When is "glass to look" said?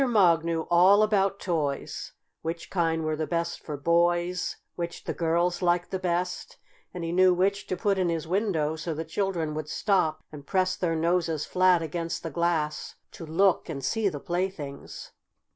12.31-13.69